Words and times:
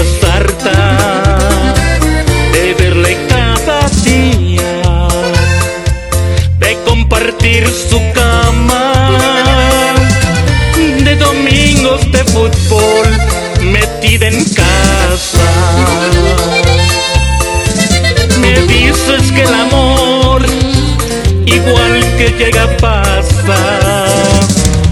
estás 0.00 0.24
de 2.52 2.74
verle 2.74 3.16
cada 3.28 3.88
día, 4.04 4.82
de 6.58 6.78
compartir 6.84 7.68
su 7.68 8.00
cama, 8.12 9.92
de 11.04 11.16
domingos 11.16 12.00
de 12.10 12.24
fútbol 12.24 13.06
metida 13.62 14.28
en 14.28 14.44
casa. 14.44 15.48
Me 18.40 18.60
dices 18.62 19.30
que 19.32 19.42
el 19.42 19.54
amor, 19.54 20.44
igual 21.46 22.00
que 22.18 22.34
llega, 22.38 22.66
pasa, 22.78 24.06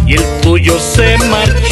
y 0.06 0.14
el 0.14 0.24
tuyo 0.42 0.78
se 0.78 1.18
marchó 1.18 1.71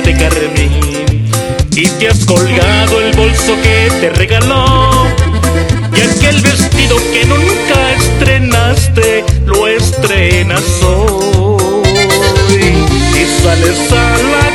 de 0.00 0.12
carmín. 0.14 1.26
Y 1.70 1.88
te 1.88 2.08
has 2.08 2.24
colgado 2.24 3.00
el 3.00 3.14
bolso 3.16 3.54
que 3.62 3.90
te 4.00 4.10
regaló. 4.10 5.06
Y 5.96 6.00
aquel 6.00 6.40
vestido 6.40 6.96
que 7.12 7.24
nunca 7.26 7.92
estrenaste 7.92 9.24
lo 9.46 9.68
estrenas 9.68 10.62
hoy 10.82 11.84
y 12.50 13.42
sales 13.42 13.92
a 13.92 14.18
la 14.32 14.53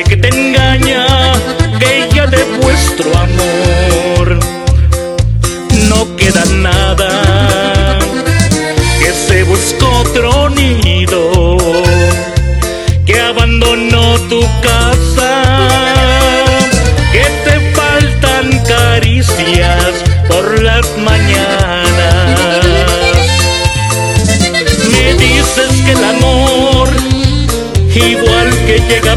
que 0.00 0.16
te 0.16 0.28
engaña, 0.28 1.04
que 1.78 2.08
ya 2.14 2.26
de 2.26 2.42
vuestro 2.62 3.10
amor 3.14 4.38
no 5.88 6.16
queda 6.16 6.44
nada, 6.46 7.98
que 8.98 9.12
se 9.12 9.42
buscó 9.42 9.86
otro 10.00 10.48
nido, 10.48 11.58
que 13.04 13.20
abandonó 13.20 14.18
tu 14.30 14.40
casa, 14.62 15.42
que 17.12 17.24
te 17.44 17.60
faltan 17.72 18.64
caricias 18.64 19.92
por 20.26 20.62
las 20.62 20.86
mañanas. 20.96 22.66
Me 24.90 25.14
dices 25.14 25.82
que 25.84 25.92
el 25.92 26.04
amor, 26.04 26.88
igual 27.94 28.50
que 28.66 28.80
llega, 28.88 29.16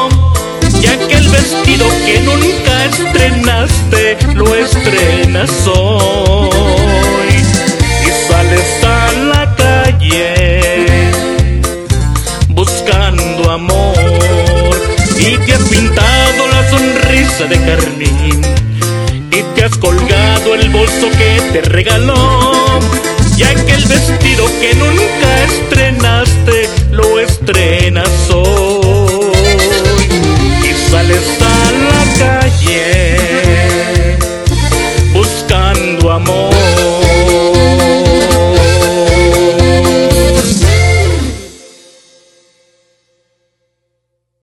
sonrisa 16.71 17.45
de 17.45 17.57
carmín 17.65 18.41
y 19.29 19.43
te 19.55 19.65
has 19.65 19.77
colgado 19.77 20.55
el 20.55 20.69
bolso 20.69 21.09
que 21.17 21.41
te 21.51 21.61
regaló. 21.61 22.79
Y 23.35 23.43
aquel 23.43 23.83
vestido 23.87 24.45
que 24.59 24.73
nunca 24.75 25.20